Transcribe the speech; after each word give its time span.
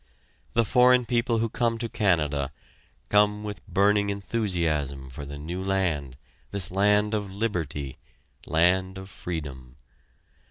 The 0.53 0.65
foreign 0.65 1.05
people 1.05 1.37
who 1.37 1.47
come 1.47 1.77
to 1.77 1.87
Canada, 1.87 2.51
come 3.09 3.43
with 3.43 3.63
burning 3.67 4.09
enthusiasm 4.09 5.11
for 5.11 5.25
the 5.25 5.37
new 5.37 5.63
land, 5.63 6.17
this 6.49 6.71
land 6.71 7.13
of 7.13 7.29
liberty 7.31 7.99
land 8.47 8.97
of 8.97 9.11
freedom. 9.11 9.75